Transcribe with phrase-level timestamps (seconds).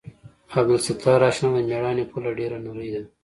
[0.59, 3.01] عبدالستاره اشنا د مېړانې پوله ډېره نرۍ ده.